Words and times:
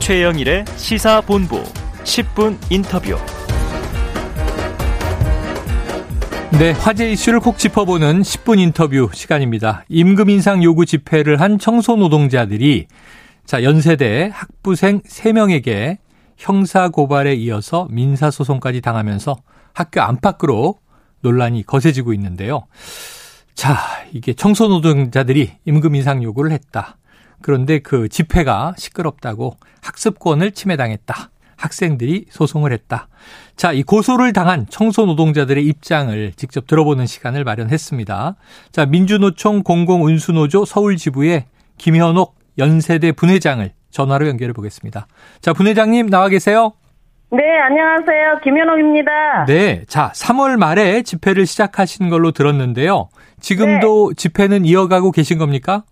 최영일의 0.00 0.64
시사본부 0.76 1.62
10분 2.04 2.56
인터뷰. 2.70 3.16
네, 6.58 6.72
화제 6.72 7.12
이슈를 7.12 7.38
콕 7.38 7.58
짚어보는 7.58 8.22
10분 8.22 8.58
인터뷰 8.58 9.10
시간입니다. 9.12 9.84
임금 9.88 10.30
인상 10.30 10.64
요구 10.64 10.86
집회를 10.86 11.40
한 11.40 11.58
청소 11.58 11.96
노동자들이 11.96 12.86
자, 13.44 13.62
연세대 13.62 14.30
학부생 14.32 15.02
3명에게 15.02 15.98
형사 16.38 16.88
고발에 16.88 17.34
이어서 17.34 17.86
민사 17.90 18.30
소송까지 18.30 18.80
당하면서 18.80 19.36
학교 19.74 20.00
안팎으로 20.00 20.76
논란이 21.20 21.64
거세지고 21.66 22.14
있는데요. 22.14 22.66
자, 23.54 23.76
이게 24.12 24.32
청소 24.32 24.66
노동자들이 24.66 25.52
임금 25.66 25.94
인상 25.94 26.22
요구를 26.22 26.52
했다. 26.52 26.96
그런데 27.42 27.78
그 27.78 28.08
집회가 28.08 28.74
시끄럽다고 28.76 29.56
학습권을 29.82 30.52
침해당했다. 30.52 31.30
학생들이 31.56 32.26
소송을 32.30 32.72
했다. 32.72 33.08
자, 33.54 33.72
이 33.72 33.82
고소를 33.82 34.32
당한 34.32 34.66
청소 34.70 35.04
노동자들의 35.04 35.64
입장을 35.64 36.32
직접 36.36 36.66
들어보는 36.66 37.06
시간을 37.06 37.44
마련했습니다. 37.44 38.36
자, 38.72 38.86
민주노총 38.86 39.62
공공운수노조 39.62 40.64
서울지부의 40.64 41.44
김현옥 41.76 42.36
연세대 42.58 43.12
분회장을 43.12 43.70
전화로 43.90 44.28
연결해 44.28 44.52
보겠습니다. 44.52 45.06
자, 45.40 45.52
분회장님 45.52 46.08
나와 46.08 46.28
계세요? 46.28 46.72
네, 47.32 47.42
안녕하세요. 47.60 48.40
김현옥입니다. 48.42 49.44
네. 49.46 49.84
자, 49.86 50.10
3월 50.14 50.56
말에 50.56 51.02
집회를 51.02 51.46
시작하신 51.46 52.08
걸로 52.08 52.32
들었는데요. 52.32 53.08
지금도 53.38 54.10
네. 54.10 54.14
집회는 54.16 54.64
이어가고 54.64 55.12
계신 55.12 55.38
겁니까? 55.38 55.84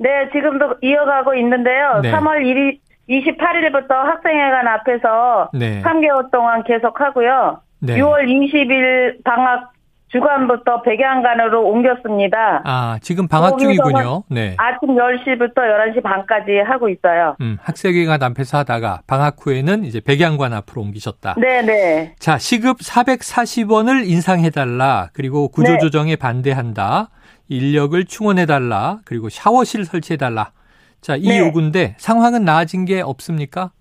네, 0.00 0.30
지금도 0.32 0.76
이어가고 0.80 1.34
있는데요. 1.34 2.00
네. 2.02 2.10
3월 2.10 2.40
1일 2.40 2.78
28일부터 3.08 3.90
학생회관 3.90 4.66
앞에서 4.66 5.50
네. 5.52 5.82
3개월 5.82 6.30
동안 6.30 6.64
계속하고요. 6.64 7.60
네. 7.80 7.96
6월 7.96 8.24
20일 8.24 9.22
방학 9.24 9.72
주간부터 10.08 10.82
백양간으로 10.82 11.68
옮겼습니다. 11.68 12.62
아, 12.64 12.98
지금 13.00 13.28
방학 13.28 13.58
중이군요. 13.58 14.24
네. 14.28 14.56
아침 14.58 14.96
10시부터 14.96 15.54
11시 15.54 16.02
반까지 16.02 16.58
하고 16.66 16.88
있어요. 16.88 17.36
음, 17.40 17.58
학생회관 17.62 18.20
앞에서 18.22 18.58
하다가 18.58 19.02
방학 19.06 19.36
후에는 19.40 19.84
이제 19.84 20.00
백양관 20.00 20.52
앞으로 20.52 20.82
옮기셨다. 20.82 21.36
네, 21.38 21.62
네. 21.62 22.14
자, 22.18 22.38
시급 22.38 22.78
440원을 22.78 24.08
인상해달라. 24.08 25.10
그리고 25.12 25.48
구조조정에 25.48 26.12
네. 26.12 26.16
반대한다. 26.16 27.10
인력을 27.50 28.02
충원해달라. 28.04 28.98
그리고 29.04 29.28
샤워실 29.28 29.84
설치해달라. 29.84 30.52
자, 31.00 31.16
이 31.16 31.28
네. 31.28 31.38
요구인데 31.40 31.96
상황은 31.98 32.44
나아진 32.44 32.84
게 32.84 33.02
없습니까? 33.02 33.72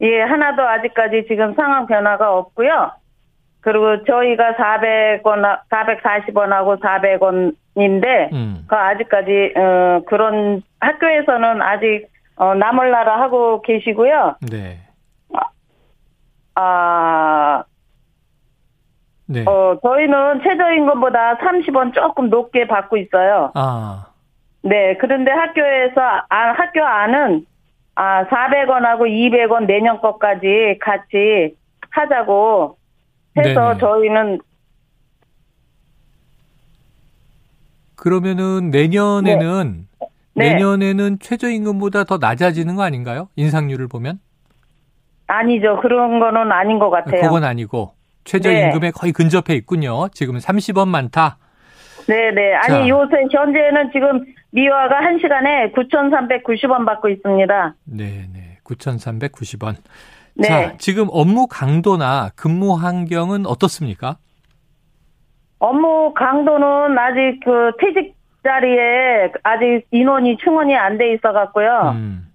예, 0.00 0.20
하나도 0.20 0.62
아직까지 0.62 1.26
지금 1.28 1.54
상황 1.54 1.86
변화가 1.86 2.32
없고요. 2.32 2.92
그리고 3.60 4.04
저희가 4.04 4.54
400원, 4.54 5.60
440원하고 5.68 6.80
400원인데, 6.80 8.32
음. 8.32 8.64
그 8.66 8.74
아직까지, 8.74 9.54
어, 9.56 10.02
그런 10.08 10.62
학교에서는 10.80 11.62
아직, 11.62 12.08
어, 12.36 12.54
남을나라 12.54 13.20
하고 13.20 13.62
계시고요. 13.62 14.36
네. 14.50 14.80
아, 16.54 17.62
네. 19.26 19.44
어, 19.46 19.78
저희는 19.82 20.42
최저임금보다 20.42 21.38
30원 21.38 21.94
조금 21.94 22.28
높게 22.28 22.66
받고 22.66 22.96
있어요. 22.96 23.50
아. 23.54 24.06
네, 24.62 24.96
그런데 25.00 25.30
학교에서, 25.30 26.00
아, 26.28 26.52
학교 26.52 26.84
안은, 26.84 27.46
아, 27.94 28.24
400원하고 28.26 29.06
200원 29.08 29.66
내년 29.66 30.00
것까지 30.00 30.78
같이 30.80 31.56
하자고 31.90 32.76
해서 33.36 33.68
네네. 33.68 33.78
저희는 33.80 34.40
그러면은 37.96 38.70
내년에는 38.70 39.86
네. 40.00 40.06
네. 40.34 40.54
내년에는 40.54 41.18
최저임금보다 41.20 42.04
더 42.04 42.18
낮아지는 42.18 42.74
거 42.76 42.82
아닌가요? 42.82 43.28
인상률을 43.36 43.88
보면? 43.88 44.18
아니죠. 45.26 45.78
그런 45.80 46.18
거는 46.18 46.50
아닌 46.50 46.78
것 46.78 46.90
같아요. 46.90 47.20
그건 47.20 47.44
아니고 47.44 47.92
최저임금에 48.24 48.86
네. 48.88 48.90
거의 48.90 49.12
근접해 49.12 49.54
있군요. 49.54 50.08
지금 50.12 50.38
30원 50.38 50.88
많다. 50.88 51.38
네네. 52.06 52.54
아니 52.54 52.68
자. 52.68 52.88
요새 52.88 53.24
현재는 53.30 53.90
지금 53.92 54.24
미화가 54.50 55.00
1시간에 55.00 55.72
9,390원 55.74 56.84
받고 56.84 57.08
있습니다. 57.08 57.74
네네. 57.84 58.58
9,390원. 58.64 59.76
네. 60.34 60.48
자, 60.48 60.76
지금 60.78 61.08
업무 61.10 61.46
강도나 61.46 62.30
근무 62.36 62.74
환경은 62.74 63.46
어떻습니까? 63.46 64.16
업무 65.58 66.12
강도는 66.14 66.98
아직 66.98 67.40
그 67.44 67.72
퇴직 67.78 68.14
자리에 68.42 69.30
아직 69.44 69.86
인원이 69.92 70.36
충원이 70.38 70.74
안 70.76 70.98
돼 70.98 71.12
있어 71.12 71.32
갖고요. 71.32 71.92
음. 71.94 72.26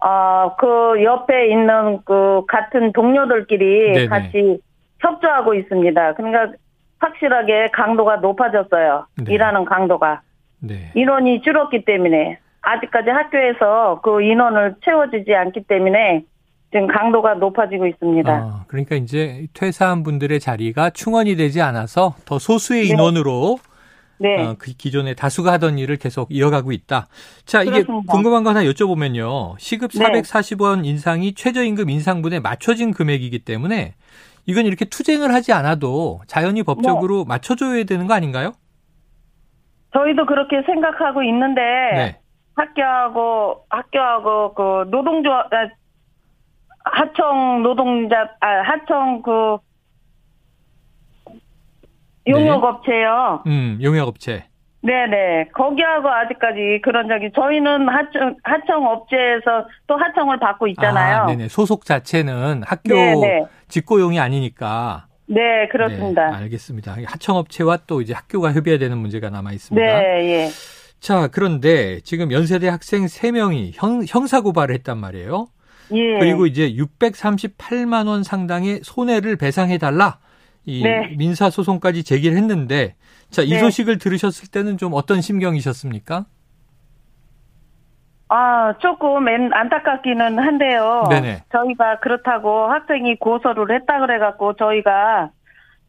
어, 0.00 0.54
그 0.56 1.02
옆에 1.02 1.48
있는 1.48 1.98
그 2.04 2.42
같은 2.46 2.92
동료들끼리 2.92 3.92
네네. 3.94 4.06
같이 4.06 4.60
협조하고 5.00 5.54
있습니다. 5.54 6.14
그러니까 6.14 6.56
확실하게 6.98 7.68
강도가 7.72 8.16
높아졌어요. 8.16 9.06
네. 9.24 9.32
일하는 9.32 9.64
강도가. 9.64 10.22
네. 10.60 10.90
인원이 10.94 11.42
줄었기 11.42 11.84
때문에 11.84 12.38
아직까지 12.60 13.10
학교에서 13.10 14.00
그 14.02 14.22
인원을 14.22 14.76
채워주지 14.84 15.34
않기 15.34 15.62
때문에 15.68 16.24
지금 16.70 16.86
강도가 16.86 17.34
높아지고 17.34 17.86
있습니다. 17.86 18.30
아, 18.30 18.64
그러니까 18.66 18.96
이제 18.96 19.46
퇴사한 19.54 20.02
분들의 20.02 20.38
자리가 20.38 20.90
충원이 20.90 21.36
되지 21.36 21.62
않아서 21.62 22.14
더 22.26 22.38
소수의 22.38 22.84
네. 22.84 22.88
인원으로 22.90 23.58
네. 24.18 24.42
어, 24.42 24.56
그 24.58 24.72
기존에 24.72 25.14
다수가 25.14 25.52
하던 25.52 25.78
일을 25.78 25.96
계속 25.96 26.28
이어가고 26.30 26.72
있다. 26.72 27.06
자, 27.44 27.62
이게 27.62 27.82
그렇습니다. 27.82 28.12
궁금한 28.12 28.42
거 28.42 28.50
하나 28.50 28.64
여쭤보면요. 28.64 29.54
시급 29.58 29.92
440원 29.92 30.84
인상이 30.84 31.34
최저임금 31.34 31.88
인상분에 31.88 32.40
맞춰진 32.40 32.92
금액이기 32.92 33.38
때문에 33.40 33.94
이건 34.48 34.64
이렇게 34.64 34.86
투쟁을 34.86 35.34
하지 35.34 35.52
않아도 35.52 36.22
자연히 36.26 36.62
법적으로 36.62 37.18
네. 37.18 37.24
맞춰줘야 37.28 37.84
되는 37.84 38.06
거 38.06 38.14
아닌가요? 38.14 38.54
저희도 39.92 40.24
그렇게 40.24 40.62
생각하고 40.62 41.22
있는데 41.22 41.60
네. 41.60 42.20
학교하고 42.56 43.66
학교하고 43.68 44.54
그 44.54 44.90
노동조합 44.90 45.52
아, 45.52 45.68
하청 46.84 47.62
노동자 47.62 48.30
아 48.40 48.48
하청 48.62 49.20
그 49.20 49.58
용역업체요. 52.26 53.42
네. 53.44 53.50
음, 53.50 53.78
용역업체. 53.82 54.47
네네. 54.80 55.48
거기하고 55.54 56.08
아직까지 56.08 56.80
그런 56.84 57.08
적이 57.08 57.30
저희는 57.34 57.88
하청 57.88 58.36
하청 58.44 58.86
업체에서 58.86 59.66
또 59.86 59.96
하청을 59.96 60.38
받고 60.38 60.68
있잖아요. 60.68 61.22
아, 61.22 61.26
네네. 61.26 61.48
소속 61.48 61.84
자체는 61.84 62.62
학교 62.64 62.94
네네. 62.94 63.44
직고용이 63.68 64.20
아니니까. 64.20 65.06
네, 65.26 65.68
그렇습니다. 65.68 66.30
네, 66.30 66.36
알겠습니다. 66.36 66.96
하청 67.06 67.36
업체와 67.36 67.78
또 67.86 68.00
이제 68.00 68.14
학교가 68.14 68.52
협의해야 68.52 68.78
되는 68.78 68.96
문제가 68.96 69.30
남아 69.30 69.52
있습니다. 69.52 69.84
네, 69.84 70.46
예. 70.46 70.48
자, 71.00 71.28
그런데 71.28 72.00
지금 72.00 72.32
연세대 72.32 72.68
학생 72.68 73.04
3명이 73.04 73.72
형, 73.74 74.04
형사고발을 74.08 74.74
했단 74.76 74.96
말이에요. 74.98 75.48
예. 75.92 76.18
그리고 76.18 76.46
이제 76.46 76.72
638만 76.72 78.06
원 78.08 78.22
상당의 78.22 78.80
손해를 78.82 79.36
배상해 79.36 79.76
달라. 79.78 80.18
이 80.68 80.82
네. 80.82 81.14
민사 81.16 81.48
소송까지 81.48 82.04
제기를 82.04 82.36
했는데 82.36 82.94
자, 83.30 83.40
이 83.42 83.50
네. 83.50 83.58
소식을 83.58 83.96
들으셨을 83.98 84.50
때는 84.50 84.76
좀 84.76 84.92
어떤 84.92 85.22
심경이셨습니까? 85.22 86.26
아, 88.28 88.74
조금 88.78 89.26
안타깝기는 89.26 90.38
한데요. 90.38 91.04
네네. 91.08 91.44
저희가 91.50 92.00
그렇다고 92.00 92.66
학생이 92.66 93.16
고소를 93.16 93.74
했다 93.74 94.00
그래갖고 94.00 94.54
저희가 94.54 95.30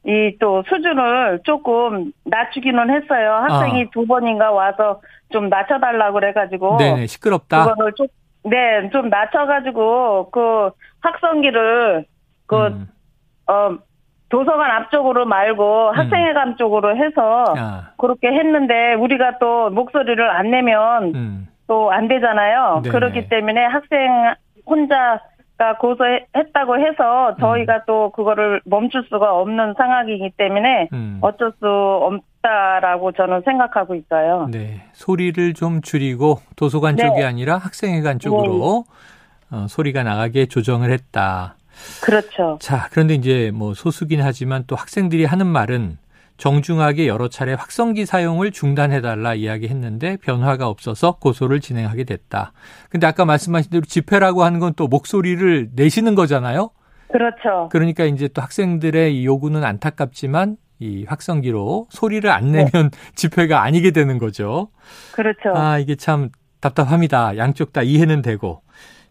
이 0.05 0.31
또 0.39 0.63
수준을 0.69 1.41
조금 1.43 2.13
낮추기는 2.23 2.89
했어요. 2.89 3.33
학생이 3.33 3.81
아. 3.81 3.85
두 3.91 4.05
번인가 4.05 4.49
와서 4.51 5.01
좀 5.29 5.49
낮춰달라고 5.49 6.13
그래가지고. 6.13 6.77
네네, 6.77 7.07
시끄럽다. 7.07 7.65
그거를 7.67 7.93
좀 7.93 8.07
네, 8.45 8.89
좀 8.93 9.09
낮춰가지고, 9.09 10.29
그, 10.31 10.71
학성기를, 11.01 12.05
그, 12.45 12.67
음. 12.67 12.87
어, 13.47 13.77
도서관 14.29 14.71
앞쪽으로 14.71 15.25
말고 15.25 15.89
음. 15.89 15.97
학생회관 15.97 16.49
음. 16.49 16.55
쪽으로 16.57 16.95
해서, 16.95 17.53
아. 17.57 17.91
그렇게 17.97 18.27
했는데, 18.27 18.93
우리가 18.93 19.37
또 19.39 19.69
목소리를 19.69 20.29
안 20.29 20.51
내면, 20.51 21.15
음. 21.15 21.47
또안 21.69 22.07
되잖아요. 22.07 22.81
네네. 22.83 22.91
그렇기 22.91 23.29
때문에 23.29 23.63
학생 23.65 24.33
혼자 24.65 25.21
가 25.59 25.75
고소했다고 25.75 26.79
해서 26.79 27.35
저희가 27.37 27.75
음. 27.75 27.81
또 27.85 28.11
그거를 28.11 28.61
멈출 28.63 29.03
수가 29.09 29.35
없는 29.35 29.73
상황이기 29.77 30.31
때문에 30.37 30.87
음. 30.93 31.17
어쩔 31.19 31.51
수 31.59 31.67
없다라고 31.67 33.11
저는 33.11 33.41
생각하고 33.43 33.95
있어요. 33.95 34.47
네. 34.49 34.81
소리를 34.93 35.53
좀 35.55 35.81
줄이고 35.81 36.37
도서관 36.55 36.95
네. 36.95 37.05
쪽이 37.05 37.25
아니라 37.25 37.57
학생회관 37.57 38.19
쪽으로 38.19 38.85
어, 39.51 39.65
소리가 39.67 40.03
나가게 40.03 40.45
조정을 40.45 40.91
했다. 40.91 41.55
그렇죠. 42.01 42.57
자, 42.61 42.87
그런데 42.91 43.13
이제 43.15 43.51
뭐 43.53 43.73
소수긴 43.73 44.21
하지만 44.21 44.63
또 44.67 44.75
학생들이 44.75 45.25
하는 45.25 45.47
말은 45.47 45.97
정중하게 46.37 47.07
여러 47.07 47.27
차례 47.27 47.53
확성기 47.53 48.05
사용을 48.05 48.51
중단해달라 48.51 49.33
이야기했는데 49.35 50.17
변화가 50.17 50.67
없어서 50.67 51.17
고소를 51.19 51.59
진행하게 51.59 52.05
됐다. 52.05 52.53
근데 52.89 53.05
아까 53.07 53.25
말씀하신 53.25 53.71
대로 53.71 53.81
집회라고 53.85 54.43
하는 54.43 54.59
건 54.59 54.73
또 54.75 54.87
목소리를 54.87 55.71
내시는 55.73 56.15
거잖아요. 56.15 56.69
그렇죠. 57.11 57.67
그러니까 57.71 58.05
이제 58.05 58.27
또 58.29 58.41
학생들의 58.41 59.19
이 59.19 59.25
요구는 59.25 59.63
안타깝지만 59.65 60.57
이 60.79 61.03
확성기로 61.07 61.87
소리를 61.89 62.29
안 62.29 62.51
내면 62.53 62.69
네. 62.71 62.89
집회가 63.15 63.63
아니게 63.63 63.91
되는 63.91 64.17
거죠. 64.17 64.69
그렇죠. 65.11 65.49
아, 65.53 65.79
이게 65.79 65.95
참 65.95 66.29
답답합니다. 66.61 67.35
양쪽 67.37 67.73
다 67.73 67.81
이해는 67.81 68.21
되고. 68.21 68.61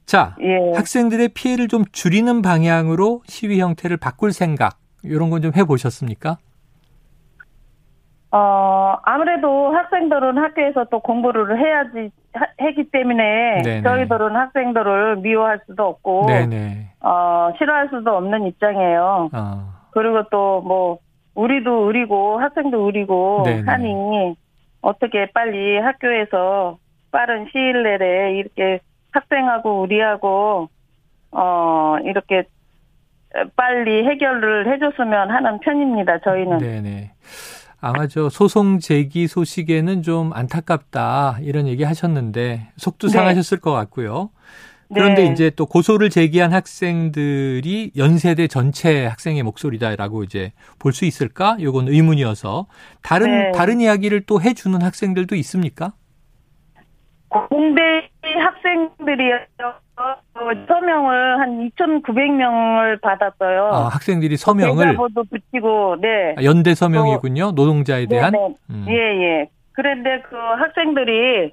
자, 0.09 0.35
예. 0.41 0.73
학생들의 0.75 1.29
피해를 1.35 1.69
좀 1.69 1.85
줄이는 1.93 2.41
방향으로 2.41 3.21
시위 3.27 3.61
형태를 3.61 3.99
바꿀 3.99 4.33
생각, 4.33 4.79
이런 5.05 5.29
건 5.29 5.43
좀 5.43 5.53
해보셨습니까? 5.55 6.39
어, 8.31 8.97
아무래도 9.05 9.71
학생들은 9.71 10.39
학교에서 10.39 10.85
또 10.91 11.01
공부를 11.01 11.59
해야지, 11.59 12.11
하, 12.33 12.47
했기 12.61 12.85
때문에 12.91 13.61
네네. 13.63 13.83
저희들은 13.83 14.35
학생들을 14.35 15.17
미워할 15.19 15.61
수도 15.67 15.85
없고, 15.89 16.25
네네. 16.27 16.93
어, 17.01 17.51
싫어할 17.59 17.91
수도 17.91 18.17
없는 18.17 18.47
입장이에요. 18.47 19.29
어. 19.31 19.73
그리고 19.91 20.23
또 20.31 20.63
뭐, 20.63 20.99
우리도 21.35 21.87
우리고 21.87 22.41
학생도 22.41 22.83
우리고 22.87 23.43
네네. 23.45 23.71
하니, 23.71 24.35
어떻게 24.81 25.31
빨리 25.33 25.77
학교에서 25.79 26.79
빠른 27.11 27.47
시일 27.53 27.83
내에 27.83 28.39
이렇게 28.39 28.81
학생하고 29.19 29.81
우리하고, 29.83 30.69
어, 31.33 31.97
이렇게 32.05 32.45
빨리 33.57 34.05
해결을 34.07 34.73
해줬으면 34.73 35.31
하는 35.31 35.61
편입니다, 35.61 36.21
저희는. 36.21 36.59
네네. 36.59 37.13
아마 37.81 38.07
저 38.09 38.29
소송 38.29 38.81
제기 38.81 39.29
소식에는 39.29 40.03
좀 40.03 40.33
안타깝다 40.33 41.39
이런 41.43 41.69
얘기 41.69 41.85
하셨는데 41.85 42.71
속도 42.77 43.07
네. 43.07 43.13
상하셨을 43.13 43.61
것 43.61 43.71
같고요. 43.73 44.31
그런데 44.93 45.25
네. 45.25 45.33
이제 45.33 45.51
또 45.51 45.67
고소를 45.67 46.11
제기한 46.11 46.53
학생들이 46.53 47.93
연세대 47.97 48.49
전체 48.49 49.07
학생의 49.07 49.43
목소리다라고 49.45 50.25
이제 50.25 50.53
볼 50.81 50.93
수 50.93 51.05
있을까? 51.05 51.57
요건 51.61 51.87
의문이어서 51.89 52.67
다른 53.03 53.27
네. 53.31 53.53
다른 53.53 53.81
이야기를 53.81 54.23
또 54.23 54.41
해주는 54.41 54.81
학생들도 54.83 55.37
있습니까? 55.37 55.93
공대 57.29 58.09
학생들이 58.37 59.31
서명을 60.67 61.41
한 61.41 61.71
2,900명을 61.71 63.01
받았어요. 63.01 63.71
아, 63.73 63.89
학생들이 63.89 64.37
서명을 64.37 64.87
대자보도 64.87 65.25
붙이고, 65.25 65.97
네. 66.01 66.35
아, 66.39 66.45
연대 66.45 66.75
서명이군요. 66.75 67.53
노동자에 67.53 68.07
대한. 68.07 68.33
네, 68.33 68.39
네. 68.39 68.55
음. 68.71 68.87
예, 68.89 68.95
예. 68.95 69.49
그런데 69.73 70.23
그 70.29 70.37
학생들이 70.37 71.53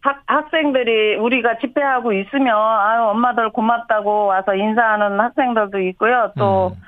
학, 0.00 0.22
학생들이 0.26 1.16
우리가 1.16 1.58
집회하고 1.58 2.12
있으면 2.12 2.54
아유 2.56 3.08
엄마들 3.08 3.50
고맙다고 3.50 4.26
와서 4.26 4.54
인사하는 4.54 5.18
학생들도 5.18 5.80
있고요. 5.80 6.32
또 6.38 6.68
음. 6.76 6.82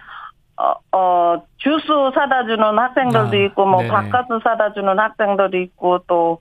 어, 0.58 0.75
어, 0.90 1.43
주스 1.58 1.87
사다 2.14 2.44
주는 2.44 2.78
학생들도 2.78 3.28
아, 3.28 3.44
있고, 3.46 3.64
뭐, 3.64 3.81
네네. 3.81 3.93
바카스 3.93 4.40
사다 4.43 4.72
주는 4.72 4.99
학생들도 4.99 5.56
있고, 5.56 5.99
또, 6.08 6.40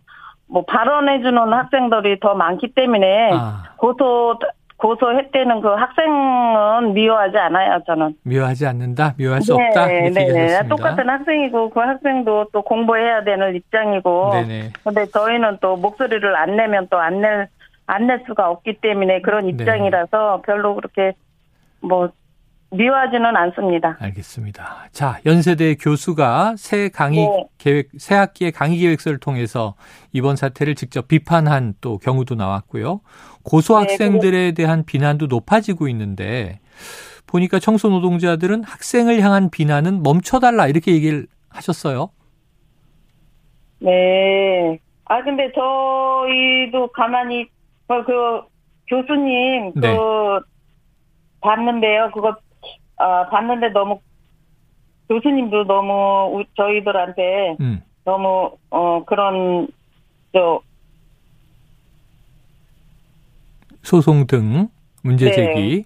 뭐 0.50 0.64
발언해주는 0.66 1.38
학생들이 1.54 2.20
더 2.20 2.34
많기 2.36 2.68
때문에 2.74 3.32
아. 3.34 3.64
고소 3.78 4.40
고소했대는 4.78 5.62
그 5.62 5.70
학생은 5.70 6.94
미워하지 6.94 7.36
않아요, 7.36 7.80
저는. 7.88 8.14
미워하지 8.24 8.68
않는다? 8.68 9.16
미워할 9.18 9.42
수 9.42 9.58
네, 9.58 9.66
없다? 9.70 9.90
이렇게 9.92 10.10
네, 10.12 10.32
네. 10.62 10.68
똑같은 10.68 11.10
학생이고 11.10 11.72
그 11.72 11.80
학생도 11.80 12.50
또 12.54 12.62
공부해야 12.62 13.24
되는 13.24 13.56
입장이고. 13.56 14.30
네네. 14.34 14.74
근데 14.84 15.06
저희는 15.08 15.58
또 15.62 15.78
목소리를 15.78 16.36
안 16.36 16.56
내면 16.56 16.88
또 16.90 17.00
안 17.00 17.22
낼, 17.22 17.48
안 17.88 18.06
낼 18.06 18.22
수가 18.28 18.52
없기 18.52 18.80
때문에 18.82 19.22
그런 19.22 19.46
네. 19.46 19.50
입장이라서 19.50 20.36
네. 20.38 20.42
별로 20.46 20.76
그렇게 20.76 21.14
뭐 21.82 22.10
미워하지는 22.70 23.36
않습니다. 23.36 23.98
알겠습니다. 24.00 24.88
자, 24.92 25.20
연세대 25.26 25.76
교수가 25.76 26.56
새 26.58 26.90
강의 26.90 27.26
네. 27.26 27.46
계획, 27.58 27.90
새 27.98 28.16
학기의 28.16 28.52
강의 28.52 28.78
계획서를 28.78 29.20
통해서 29.20 29.76
이번 30.12 30.36
사태를 30.36 30.76
직접 30.76 31.08
비판한 31.08 31.76
또 31.80 31.98
경우도 31.98 32.36
나왔고요. 32.36 33.02
고소 33.44 33.76
네, 33.76 33.80
학생들에 33.82 34.52
대한 34.52 34.84
비난도 34.86 35.28
높아지고 35.28 35.88
있는데 35.88 36.60
보니까 37.26 37.60
청소 37.60 37.90
노동자들은 37.90 38.64
학생을 38.64 39.22
향한 39.22 39.50
비난은 39.50 40.04
멈춰달라 40.04 40.68
이렇게 40.68 40.92
얘기를 40.92 41.28
하셨어요. 41.50 42.10
네. 43.80 44.80
아 45.06 45.24
근데 45.24 45.52
저희도 45.54 46.92
가만히 46.92 47.48
어, 47.88 48.04
그 48.04 48.42
교수님 48.90 49.72
네. 49.76 49.96
그 49.96 50.40
봤는데요. 51.40 52.12
그거 52.14 52.36
아, 52.98 53.28
봤는데 53.30 53.70
너무 53.70 54.00
교수님도 55.10 55.64
너무 55.66 56.44
저희들한테 56.56 57.58
음. 57.62 57.82
너무 58.04 58.58
어 58.70 59.04
그런 59.06 59.68
저 60.34 60.62
소송 63.84 64.28
등 64.28 64.68
문제 65.04 65.30
네. 65.30 65.32
제기. 65.32 65.86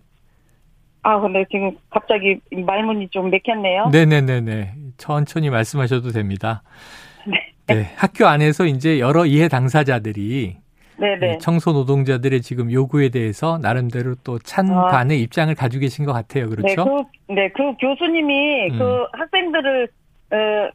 아 1.03 1.19
근데 1.19 1.45
지금 1.51 1.77
갑자기 1.89 2.39
말문이 2.51 3.09
좀 3.09 3.29
맥혔네요. 3.29 3.89
네네네네. 3.89 4.73
천천히 4.97 5.49
말씀하셔도 5.49 6.09
됩니다. 6.11 6.63
네. 7.27 7.53
네. 7.67 7.93
학교 7.95 8.25
안에서 8.27 8.65
이제 8.65 8.99
여러 8.99 9.25
이해 9.25 9.47
당사자들이 9.47 10.57
네네. 11.01 11.39
청소 11.39 11.71
노동자들의 11.71 12.41
지금 12.41 12.71
요구에 12.71 13.09
대해서 13.09 13.57
나름대로 13.59 14.13
또 14.23 14.37
찬반의 14.37 15.17
아. 15.17 15.19
입장을 15.19 15.53
가지고 15.55 15.81
계신 15.81 16.05
것 16.05 16.13
같아요. 16.13 16.47
그렇죠? 16.47 16.65
네, 16.67 16.75
그, 16.75 17.33
네, 17.33 17.49
그 17.49 17.75
교수님이 17.79 18.69
음. 18.69 18.77
그 18.77 19.05
학생들을 19.13 19.87
어, 20.31 20.71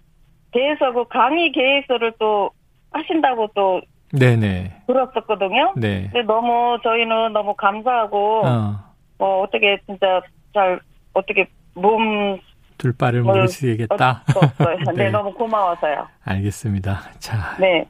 대해서 0.52 0.93
그 0.93 1.06
강의 1.08 1.52
계획서를 1.52 2.14
또 2.19 2.50
하신다고 2.90 3.50
또 3.55 3.81
네네. 4.12 4.82
들었었거든요. 4.87 5.75
네. 5.76 6.08
근데 6.12 6.23
너무 6.23 6.78
저희는 6.82 7.33
너무 7.33 7.54
감사하고 7.54 8.47
어. 8.47 8.78
어 9.18 9.42
어떻게 9.42 9.78
진짜 9.87 10.21
잘 10.52 10.80
어떻게 11.12 11.49
몸 11.75 12.38
둘바를 12.78 13.23
모르시겠다. 13.23 14.23
네. 14.95 15.04
네, 15.04 15.11
너무 15.11 15.33
고마워서요. 15.33 16.06
알겠습니다. 16.25 17.00
자. 17.18 17.56
네. 17.59 17.87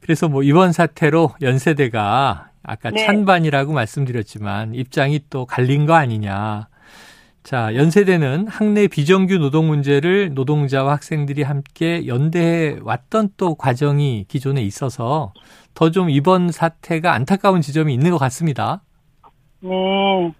그래서 0.00 0.28
뭐 0.28 0.42
이번 0.42 0.72
사태로 0.72 1.34
연세대가 1.42 2.50
아까 2.62 2.90
네. 2.90 3.04
찬반이라고 3.04 3.72
말씀드렸지만 3.72 4.74
입장이 4.74 5.20
또 5.30 5.46
갈린 5.46 5.86
거 5.86 5.94
아니냐. 5.94 6.68
자, 7.42 7.74
연세대는 7.74 8.48
학내 8.48 8.88
비정규 8.88 9.36
노동 9.36 9.66
문제를 9.66 10.32
노동자와 10.32 10.92
학생들이 10.92 11.42
함께 11.42 12.06
연대해 12.06 12.78
왔던 12.82 13.30
또 13.36 13.54
과정이 13.54 14.24
기존에 14.28 14.62
있어서 14.62 15.34
더 15.74 15.90
좀 15.90 16.08
이번 16.08 16.50
사태가 16.50 17.12
안타까운 17.12 17.60
지점이 17.60 17.92
있는 17.92 18.10
것 18.12 18.18
같습니다. 18.18 18.82
네. 19.60 20.32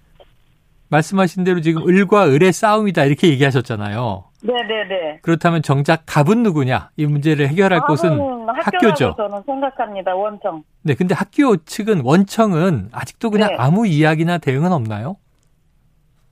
말씀하신 0.88 1.44
대로 1.44 1.60
지금 1.60 1.86
을과 1.86 2.28
을의 2.28 2.52
싸움이다 2.52 3.04
이렇게 3.04 3.28
얘기하셨잖아요. 3.28 4.24
네네네. 4.46 5.20
그렇다면 5.22 5.62
정작 5.62 6.04
답은 6.06 6.42
누구냐? 6.42 6.90
이 6.96 7.06
문제를 7.06 7.48
해결할 7.48 7.80
곳은 7.86 8.20
학교죠. 8.46 9.14
저는 9.16 9.42
생각합니다. 9.46 10.14
원청. 10.14 10.62
네, 10.82 10.94
근데 10.94 11.14
학교 11.14 11.56
측은 11.56 12.02
원청은 12.04 12.90
아직도 12.92 13.30
그냥 13.30 13.48
네. 13.50 13.56
아무 13.58 13.86
이야기나 13.86 14.36
대응은 14.38 14.70
없나요? 14.70 15.16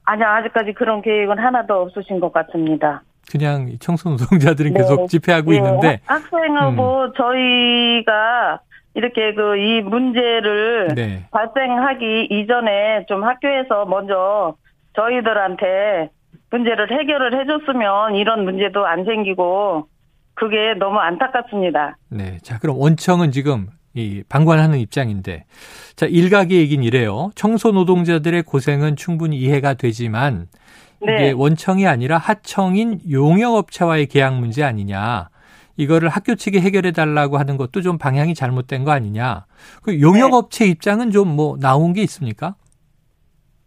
아니요, 0.05 0.27
아직까지 0.27 0.75
그런 0.75 1.01
계획은 1.01 1.39
하나도 1.39 1.75
없으신 1.83 2.21
것 2.21 2.33
같습니다. 2.33 3.03
그냥 3.31 3.71
청소 3.81 4.11
노동자들은 4.11 4.73
네. 4.75 4.81
계속 4.81 5.07
집회하고 5.09 5.53
네. 5.53 5.57
있는데 5.57 6.01
학생하고 6.05 7.05
음. 7.05 7.13
저희가 7.17 8.61
이렇게 8.95 9.33
그 9.33 9.57
이 9.57 9.81
문제를 9.81 10.89
네. 10.95 11.25
발생하기 11.31 12.29
이전에 12.31 13.07
좀 13.09 13.25
학교에서 13.25 13.87
먼저 13.87 14.55
저희들한테 14.97 16.11
문제를 16.53 16.91
해결을 17.01 17.41
해줬으면 17.41 18.15
이런 18.15 18.45
문제도 18.45 18.87
안 18.87 19.05
생기고 19.05 19.89
그게 20.35 20.75
너무 20.79 20.99
안타깝습니다. 20.99 21.97
네. 22.11 22.39
자, 22.43 22.59
그럼 22.59 22.79
원청은 22.79 23.33
지금 23.33 23.69
이 23.95 24.23
방관하는 24.29 24.79
입장인데 24.79 25.45
자, 25.97 26.07
일각의 26.07 26.59
얘기는 26.59 26.83
이래요. 26.85 27.31
청소 27.35 27.73
노동자들의 27.73 28.43
고생은 28.45 28.97
충분히 28.97 29.37
이해가 29.39 29.75
되지만 29.75 30.47
네. 31.01 31.15
이게 31.15 31.31
원청이 31.33 31.87
아니라 31.87 32.19
하청인 32.19 33.01
용역업체와의 33.11 34.07
계약 34.07 34.39
문제 34.39 34.63
아니냐. 34.63 35.29
이거를 35.77 36.11
학교 36.11 36.35
측이 36.35 36.61
해결해 36.61 36.93
달라고 36.93 37.39
하는 37.39 37.57
것도 37.57 37.81
좀 37.81 37.97
방향이 37.99 38.35
잘못된 38.35 38.85
거 38.85 38.93
아니냐. 38.93 39.47
그 39.83 40.01
용역업체 40.01 40.65
네. 40.67 40.71
입장은 40.71 41.11
좀 41.11 41.33
뭐 41.35 41.57
나온 41.59 41.93
게 41.95 42.03
있습니까? 42.03 42.55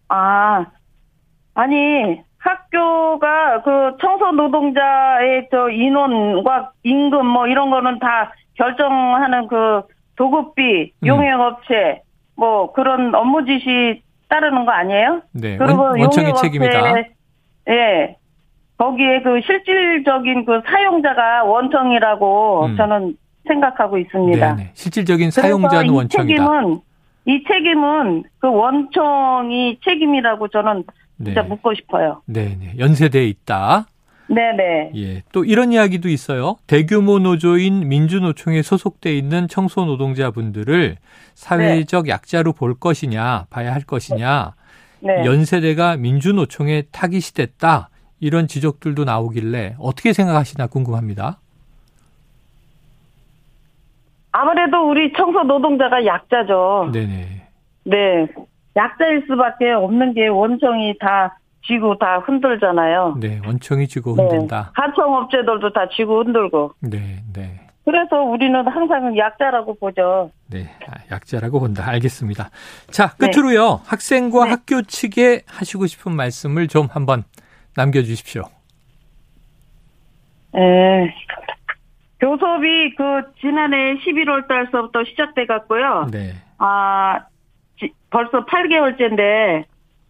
아, 0.07 0.65
아니, 1.55 2.21
학교가 2.45 3.63
그 3.63 3.97
청소 3.99 4.31
노동자의 4.31 5.47
저 5.49 5.69
인원과 5.69 6.71
임금 6.83 7.25
뭐 7.25 7.47
이런 7.47 7.71
거는 7.71 7.99
다 7.99 8.31
결정하는 8.53 9.47
그 9.47 9.81
도급비, 10.15 10.93
음. 11.03 11.07
용역업체 11.07 12.03
뭐 12.35 12.71
그런 12.71 13.15
업무 13.15 13.43
지시 13.45 14.03
따르는 14.29 14.65
거 14.65 14.71
아니에요? 14.71 15.21
네. 15.31 15.57
그리고 15.57 15.81
원, 15.81 15.99
원청의 15.99 16.35
책임이다. 16.35 16.97
예. 17.69 18.15
거기에 18.77 19.21
그 19.21 19.41
실질적인 19.41 20.45
그 20.45 20.61
사용자가 20.67 21.45
원청이라고 21.45 22.65
음. 22.65 22.77
저는 22.77 23.17
생각하고 23.47 23.97
있습니다. 23.97 24.55
네네. 24.55 24.71
실질적인 24.73 25.31
사용자는 25.31 25.89
원청이다. 25.89 26.43
책임은 26.43 26.79
이 27.25 27.43
책임은 27.47 28.23
그 28.39 28.49
원청이 28.49 29.79
책임이라고 29.83 30.49
저는 30.49 30.83
진짜 31.23 31.41
네. 31.41 31.47
묻고 31.47 31.73
싶어요. 31.75 32.21
네 32.25 32.57
네. 32.59 32.73
연세대에 32.77 33.25
있다. 33.25 33.87
네네. 34.27 34.91
예. 34.95 35.23
또 35.31 35.45
이런 35.45 35.71
이야기도 35.71 36.09
있어요. 36.09 36.57
대규모 36.67 37.19
노조인 37.19 37.87
민주노총에 37.87 38.61
소속돼 38.63 39.15
있는 39.15 39.47
청소 39.47 39.85
노동자분들을 39.85 40.97
사회적 41.35 42.05
네. 42.05 42.09
약자로 42.09 42.53
볼 42.53 42.73
것이냐, 42.79 43.45
봐야 43.49 43.73
할 43.73 43.83
것이냐. 43.83 44.55
네. 45.01 45.25
연세대가 45.25 45.97
민주노총에 45.97 46.83
타깃이 46.91 47.33
됐다. 47.35 47.89
이런 48.19 48.47
지적들도 48.47 49.03
나오길래 49.03 49.75
어떻게 49.77 50.13
생각하시나 50.13 50.67
궁금합니다. 50.67 51.39
아무래도 54.31 54.89
우리 54.89 55.13
청소 55.13 55.43
노동자가 55.43 56.05
약자죠. 56.05 56.89
네네. 56.91 57.47
네. 57.83 58.27
약자일 58.75 59.25
수밖에 59.27 59.71
없는 59.71 60.13
게 60.13 60.27
원청이 60.27 60.97
다 60.99 61.37
쥐고 61.65 61.97
다 61.97 62.19
흔들잖아요. 62.19 63.15
네, 63.19 63.39
원청이 63.45 63.87
쥐고 63.87 64.13
흔든다. 64.13 64.61
네. 64.61 64.69
하청업체들도 64.73 65.73
다 65.73 65.87
쥐고 65.89 66.23
흔들고. 66.23 66.73
네, 66.81 67.23
네. 67.33 67.61
그래서 67.85 68.21
우리는 68.23 68.67
항상 68.67 69.15
약자라고 69.15 69.75
보죠. 69.75 70.31
네, 70.49 70.69
아, 70.87 70.95
약자라고 71.11 71.59
본다. 71.59 71.87
알겠습니다. 71.87 72.49
자, 72.89 73.15
끝으로요. 73.15 73.77
네. 73.77 73.83
학생과 73.85 74.45
네. 74.45 74.49
학교 74.51 74.81
측에 74.81 75.41
하시고 75.47 75.85
싶은 75.87 76.15
말씀을 76.15 76.67
좀 76.67 76.87
한번 76.91 77.23
남겨주십시오. 77.75 78.43
네. 80.53 81.13
교섭이 82.19 82.95
그 82.95 83.03
지난해 83.39 83.95
11월 83.97 84.47
달서부터 84.47 85.03
시작돼 85.03 85.45
갔고요. 85.45 86.07
네. 86.11 86.33
아, 86.57 87.19
지, 87.19 87.34
벌써 88.09 88.45
8개월째인데 88.45 89.65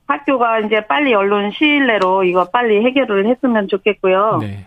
학교가 0.08 0.60
이제 0.60 0.86
빨리 0.88 1.14
얼른 1.14 1.52
시일 1.52 1.88
내로 1.88 2.24
이거 2.24 2.46
빨리 2.46 2.86
해결을 2.86 3.28
했으면 3.28 3.68
좋겠고요. 3.68 4.38
네. 4.42 4.66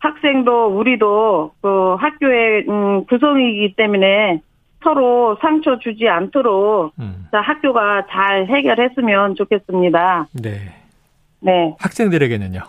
학생도 0.00 0.78
우리도 0.78 1.52
그 1.60 1.94
학교의 1.94 2.64
음, 2.68 3.04
구성이기 3.06 3.74
때문에 3.76 4.40
서로 4.82 5.36
상처 5.40 5.78
주지 5.78 6.08
않도록 6.08 6.92
음. 6.98 7.28
학교가 7.30 8.06
잘 8.10 8.46
해결했으면 8.46 9.34
좋겠습니다. 9.34 10.28
네. 10.32 10.58
네. 11.40 11.76
학생들에게는요? 11.78 12.60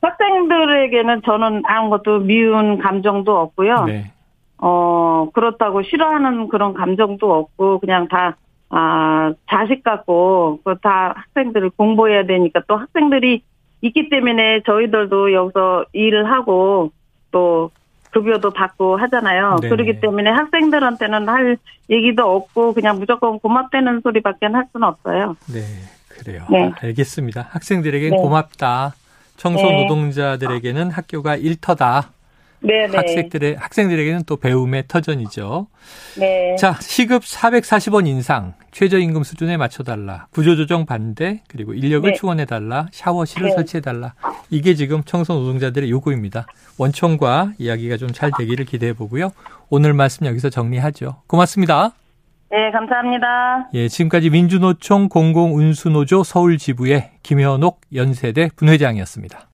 학생들에게는 0.00 1.22
저는 1.24 1.62
아무것도 1.66 2.20
미운 2.20 2.78
감정도 2.78 3.38
없고요. 3.38 3.84
네. 3.84 4.12
어, 4.58 5.28
그렇다고 5.32 5.82
싫어하는 5.82 6.48
그런 6.48 6.74
감정도 6.74 7.32
없고, 7.32 7.78
그냥 7.80 8.08
다, 8.08 8.36
아, 8.70 9.32
자식 9.50 9.82
같고, 9.82 10.60
그 10.64 10.74
다 10.80 11.14
학생들을 11.16 11.70
공부해야 11.70 12.26
되니까 12.26 12.62
또 12.68 12.76
학생들이 12.76 13.42
있기 13.80 14.08
때문에 14.10 14.62
저희들도 14.66 15.32
여기서 15.32 15.84
일을 15.92 16.30
하고, 16.30 16.92
또, 17.30 17.70
급여도 18.10 18.50
받고 18.50 18.96
하잖아요. 18.96 19.56
네 19.60 19.68
그렇기 19.68 20.00
때문에 20.00 20.30
학생들한테는 20.30 21.28
할 21.28 21.58
얘기도 21.90 22.34
없고, 22.36 22.72
그냥 22.74 22.98
무조건 22.98 23.38
고맙다는 23.38 24.00
소리밖에 24.02 24.46
할 24.46 24.64
수는 24.72 24.88
없어요. 24.88 25.36
네, 25.52 25.60
그래요. 26.08 26.46
네. 26.50 26.72
알겠습니다. 26.80 27.48
학생들에게 27.50 28.10
네. 28.10 28.16
고맙다. 28.16 28.94
청소 29.36 29.62
네. 29.62 29.82
노동자들에게는 29.82 30.90
학교가 30.90 31.36
일터다. 31.36 32.10
네, 32.60 32.86
네, 32.88 32.96
학생들의 32.96 33.56
학생들에게는 33.56 34.24
또 34.26 34.36
배움의 34.36 34.84
터전이죠. 34.88 35.68
네. 36.18 36.56
자, 36.56 36.74
시급 36.80 37.22
440원 37.22 38.06
인상, 38.08 38.54
최저임금 38.72 39.22
수준에 39.22 39.56
맞춰달라, 39.56 40.26
구조조정 40.32 40.84
반대, 40.84 41.42
그리고 41.48 41.72
인력을 41.72 42.10
네. 42.10 42.16
충원해달라, 42.16 42.88
샤워실을 42.92 43.48
네. 43.50 43.54
설치해달라. 43.54 44.14
이게 44.50 44.74
지금 44.74 45.02
청소 45.04 45.34
노동자들의 45.34 45.88
요구입니다. 45.90 46.46
원청과 46.78 47.52
이야기가 47.58 47.96
좀 47.96 48.08
잘 48.12 48.30
되기를 48.36 48.64
기대해 48.64 48.92
보고요. 48.94 49.30
오늘 49.68 49.92
말씀 49.92 50.26
여기서 50.26 50.50
정리하죠. 50.50 51.22
고맙습니다. 51.26 51.92
네, 52.50 52.70
감사합니다. 52.72 53.68
예, 53.74 53.88
지금까지 53.88 54.30
민주노총 54.30 55.08
공공운수노조 55.10 56.24
서울지부의 56.24 57.10
김현옥 57.22 57.82
연세대 57.94 58.48
분회장이었습니다. 58.56 59.40